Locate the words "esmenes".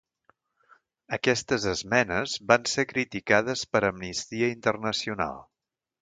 1.73-2.33